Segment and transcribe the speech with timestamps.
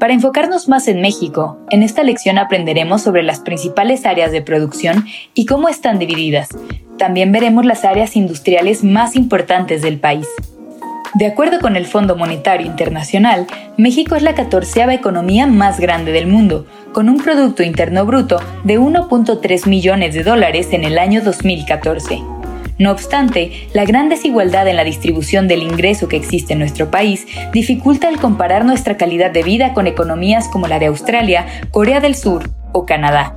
[0.00, 5.04] Para enfocarnos más en México, en esta lección aprenderemos sobre las principales áreas de producción
[5.34, 6.48] y cómo están divididas.
[6.96, 10.26] También veremos las áreas industriales más importantes del país.
[11.12, 16.26] De acuerdo con el Fondo Monetario Internacional, México es la catorceava economía más grande del
[16.26, 22.39] mundo, con un Producto Interno Bruto de 1.3 millones de dólares en el año 2014.
[22.80, 27.26] No obstante, la gran desigualdad en la distribución del ingreso que existe en nuestro país
[27.52, 32.14] dificulta el comparar nuestra calidad de vida con economías como la de Australia, Corea del
[32.14, 33.34] Sur o Canadá.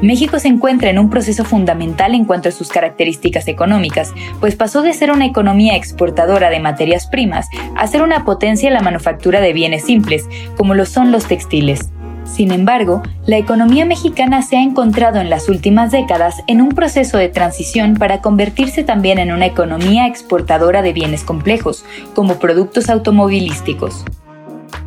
[0.00, 4.80] México se encuentra en un proceso fundamental en cuanto a sus características económicas, pues pasó
[4.80, 9.42] de ser una economía exportadora de materias primas a ser una potencia en la manufactura
[9.42, 11.90] de bienes simples, como lo son los textiles.
[12.24, 17.18] Sin embargo, la economía mexicana se ha encontrado en las últimas décadas en un proceso
[17.18, 21.84] de transición para convertirse también en una economía exportadora de bienes complejos,
[22.14, 24.04] como productos automovilísticos.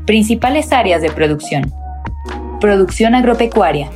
[0.05, 1.73] Principales áreas de producción.
[2.59, 3.89] Producción agropecuaria.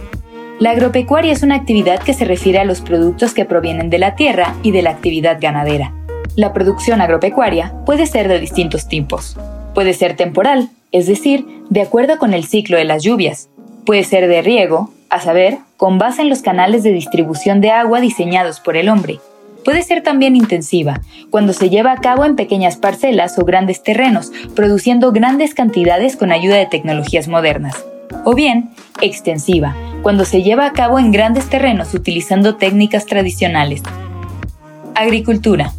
[0.59, 4.15] La agropecuaria es una actividad que se refiere a los productos que provienen de la
[4.15, 5.93] tierra y de la actividad ganadera.
[6.35, 9.37] La producción agropecuaria puede ser de distintos tipos.
[9.73, 13.49] Puede ser temporal, es decir, de acuerdo con el ciclo de las lluvias.
[13.85, 17.99] Puede ser de riego, a saber, con base en los canales de distribución de agua
[17.99, 19.19] diseñados por el hombre.
[19.65, 24.31] Puede ser también intensiva, cuando se lleva a cabo en pequeñas parcelas o grandes terrenos,
[24.55, 27.85] produciendo grandes cantidades con ayuda de tecnologías modernas.
[28.25, 33.83] O bien, extensiva, cuando se lleva a cabo en grandes terrenos utilizando técnicas tradicionales.
[34.95, 35.73] Agricultura.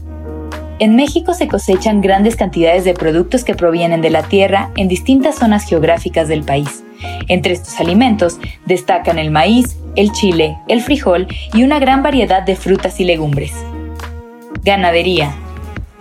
[0.81, 5.35] En México se cosechan grandes cantidades de productos que provienen de la tierra en distintas
[5.35, 6.83] zonas geográficas del país.
[7.29, 12.57] Entre estos alimentos destacan el maíz, el chile, el frijol y una gran variedad de
[12.57, 13.53] frutas y legumbres.
[14.65, 15.35] Ganadería.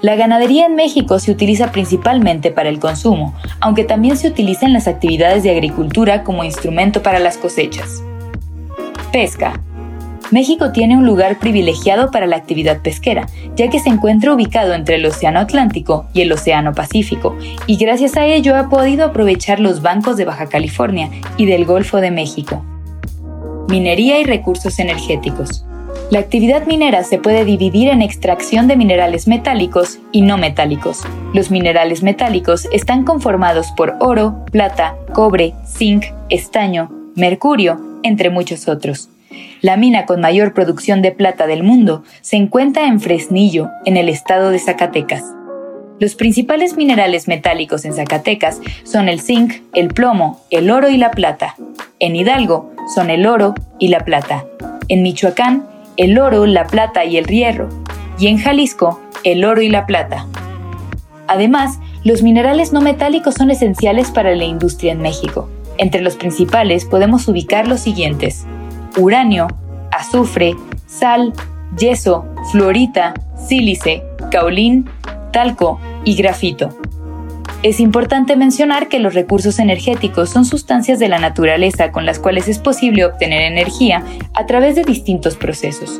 [0.02, 4.72] La ganadería en México se utiliza principalmente para el consumo, aunque también se utiliza en
[4.72, 8.02] las actividades de agricultura como instrumento para las cosechas.
[9.12, 9.60] Pesca.
[10.32, 14.96] México tiene un lugar privilegiado para la actividad pesquera, ya que se encuentra ubicado entre
[14.96, 17.36] el Océano Atlántico y el Océano Pacífico,
[17.66, 21.98] y gracias a ello ha podido aprovechar los bancos de Baja California y del Golfo
[21.98, 22.64] de México.
[23.68, 25.66] Minería y recursos energéticos.
[26.12, 31.04] La actividad minera se puede dividir en extracción de minerales metálicos y no metálicos.
[31.34, 39.10] Los minerales metálicos están conformados por oro, plata, cobre, zinc, estaño, mercurio, entre muchos otros.
[39.62, 44.10] La mina con mayor producción de plata del mundo se encuentra en Fresnillo, en el
[44.10, 45.24] estado de Zacatecas.
[46.00, 51.12] Los principales minerales metálicos en Zacatecas son el zinc, el plomo, el oro y la
[51.12, 51.56] plata.
[52.00, 54.46] En Hidalgo son el oro y la plata.
[54.88, 55.68] En Michoacán,
[55.98, 57.68] el oro, la plata y el hierro.
[58.18, 60.26] Y en Jalisco, el oro y la plata.
[61.28, 65.50] Además, los minerales no metálicos son esenciales para la industria en México.
[65.78, 68.46] Entre los principales podemos ubicar los siguientes
[68.98, 69.48] uranio,
[69.92, 70.56] azufre,
[70.88, 71.34] sal,
[71.78, 73.14] yeso, fluorita,
[73.48, 74.90] sílice, caolín,
[75.32, 76.70] talco y grafito.
[77.62, 82.48] Es importante mencionar que los recursos energéticos son sustancias de la naturaleza con las cuales
[82.48, 86.00] es posible obtener energía a través de distintos procesos.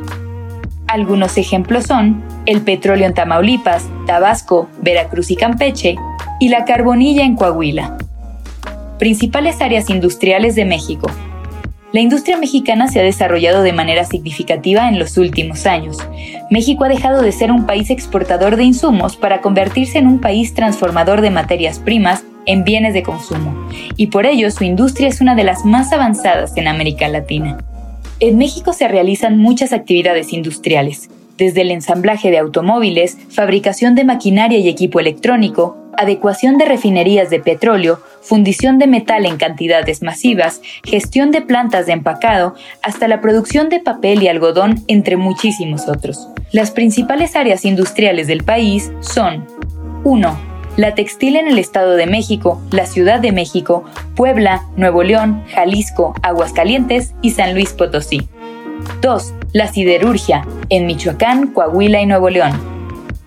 [0.88, 5.98] Algunos ejemplos son el petróleo en Tamaulipas, Tabasco, Veracruz y Campeche,
[6.40, 7.98] y la carbonilla en Coahuila.
[8.98, 11.08] Principales áreas industriales de México.
[11.92, 15.98] La industria mexicana se ha desarrollado de manera significativa en los últimos años.
[16.52, 20.54] México ha dejado de ser un país exportador de insumos para convertirse en un país
[20.54, 25.34] transformador de materias primas en bienes de consumo, y por ello su industria es una
[25.34, 27.58] de las más avanzadas en América Latina.
[28.20, 31.10] En México se realizan muchas actividades industriales,
[31.40, 37.40] desde el ensamblaje de automóviles, fabricación de maquinaria y equipo electrónico, adecuación de refinerías de
[37.40, 43.68] petróleo, fundición de metal en cantidades masivas, gestión de plantas de empacado, hasta la producción
[43.68, 46.30] de papel y algodón, entre muchísimos otros.
[46.54, 49.46] Las principales áreas industriales del país son
[50.06, 50.40] 1.
[50.78, 53.84] La textil en el Estado de México, la Ciudad de México,
[54.16, 58.30] Puebla, Nuevo León, Jalisco, Aguascalientes y San Luis Potosí.
[59.02, 59.34] 2.
[59.52, 62.54] La siderurgia, en Michoacán, Coahuila y Nuevo León.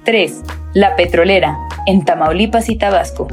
[0.04, 0.61] 3.
[0.74, 3.28] La petrolera, en Tamaulipas y Tabasco.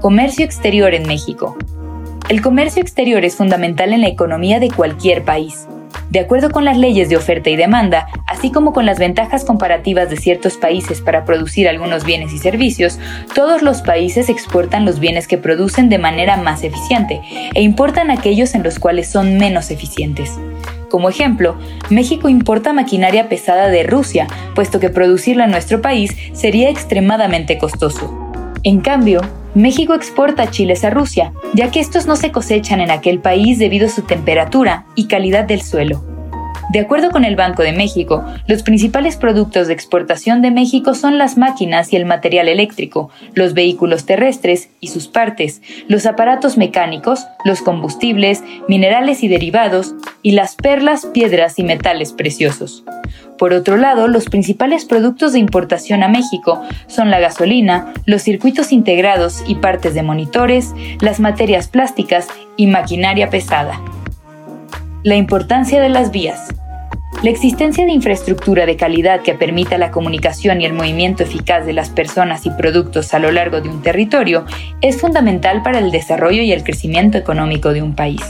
[0.00, 1.58] Comercio exterior en México.
[2.28, 5.66] El comercio exterior es fundamental en la economía de cualquier país.
[6.10, 10.10] De acuerdo con las leyes de oferta y demanda, así como con las ventajas comparativas
[10.10, 13.00] de ciertos países para producir algunos bienes y servicios,
[13.34, 17.20] todos los países exportan los bienes que producen de manera más eficiente
[17.52, 20.38] e importan aquellos en los cuales son menos eficientes.
[20.90, 21.56] Como ejemplo,
[21.90, 28.32] México importa maquinaria pesada de Rusia, puesto que producirla en nuestro país sería extremadamente costoso.
[28.62, 29.20] En cambio,
[29.54, 33.86] México exporta chiles a Rusia, ya que estos no se cosechan en aquel país debido
[33.86, 36.07] a su temperatura y calidad del suelo.
[36.70, 41.16] De acuerdo con el Banco de México, los principales productos de exportación de México son
[41.16, 47.26] las máquinas y el material eléctrico, los vehículos terrestres y sus partes, los aparatos mecánicos,
[47.46, 52.84] los combustibles, minerales y derivados, y las perlas, piedras y metales preciosos.
[53.38, 58.72] Por otro lado, los principales productos de importación a México son la gasolina, los circuitos
[58.72, 62.26] integrados y partes de monitores, las materias plásticas
[62.56, 63.80] y maquinaria pesada.
[65.04, 66.48] La importancia de las vías.
[67.22, 71.72] La existencia de infraestructura de calidad que permita la comunicación y el movimiento eficaz de
[71.72, 74.44] las personas y productos a lo largo de un territorio
[74.80, 78.22] es fundamental para el desarrollo y el crecimiento económico de un país.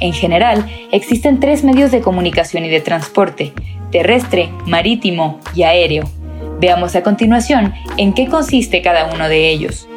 [0.00, 3.54] En general, existen tres medios de comunicación y de transporte,
[3.90, 6.04] terrestre, marítimo y aéreo.
[6.60, 9.88] Veamos a continuación en qué consiste cada uno de ellos.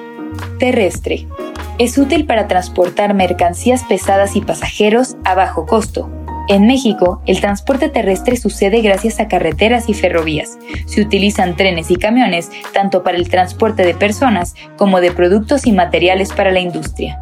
[0.60, 1.28] Terrestre.
[1.78, 6.10] Es útil para transportar mercancías pesadas y pasajeros a bajo costo.
[6.48, 10.58] En México, el transporte terrestre sucede gracias a carreteras y ferrovías.
[10.86, 15.74] Se utilizan trenes y camiones tanto para el transporte de personas como de productos y
[15.74, 17.20] materiales para la industria.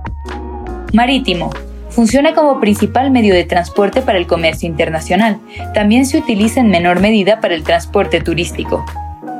[0.93, 1.49] Marítimo.
[1.89, 5.39] Funciona como principal medio de transporte para el comercio internacional.
[5.73, 8.85] También se utiliza en menor medida para el transporte turístico.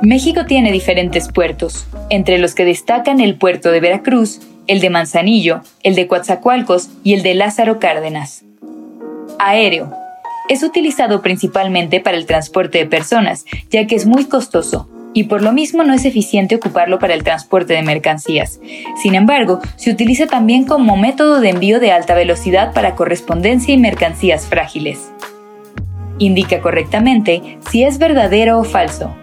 [0.02, 5.62] México tiene diferentes puertos, entre los que destacan el puerto de Veracruz, el de Manzanillo,
[5.82, 8.44] el de Coatzacoalcos y el de Lázaro Cárdenas.
[9.38, 9.92] Aéreo.
[10.48, 15.42] Es utilizado principalmente para el transporte de personas, ya que es muy costoso, y por
[15.42, 18.60] lo mismo no es eficiente ocuparlo para el transporte de mercancías.
[19.02, 23.78] Sin embargo, se utiliza también como método de envío de alta velocidad para correspondencia y
[23.78, 25.10] mercancías frágiles.
[26.18, 29.14] Indica correctamente si es verdadero o falso.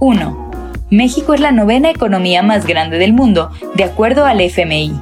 [0.00, 0.49] 1.
[0.90, 5.00] México es la novena economía más grande del mundo, de acuerdo al FMI.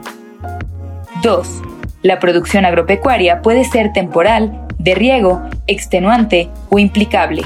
[1.22, 1.62] 2.
[2.02, 7.42] La producción agropecuaria puede ser temporal, de riego, extenuante o implicable.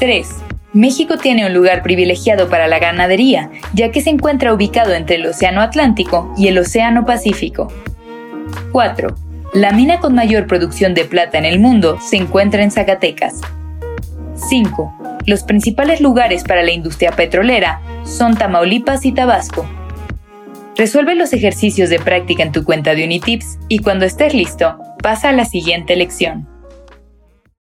[0.00, 0.28] 3.
[0.72, 5.26] México tiene un lugar privilegiado para la ganadería, ya que se encuentra ubicado entre el
[5.26, 7.68] Océano Atlántico y el Océano Pacífico.
[8.72, 9.14] 4.
[9.54, 13.40] La mina con mayor producción de plata en el mundo se encuentra en Zacatecas.
[14.34, 15.11] 5.
[15.26, 19.66] Los principales lugares para la industria petrolera son Tamaulipas y Tabasco.
[20.76, 25.28] Resuelve los ejercicios de práctica en tu cuenta de Unitips y cuando estés listo, pasa
[25.28, 26.51] a la siguiente lección.